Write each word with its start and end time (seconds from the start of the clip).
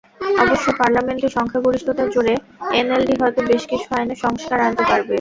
অবশ্য 0.43 0.67
পার্লামেন্টে 0.79 1.27
সংখ্যাগরিষ্ঠতার 1.37 2.07
জোরে 2.13 2.33
এনএলডি 2.79 3.13
হয়তো 3.21 3.39
বেশ 3.49 3.63
কিছু 3.71 3.87
আইনে 3.97 4.15
সংস্কার 4.25 4.57
আনতে 4.61 4.83
পারবে। 4.83 5.09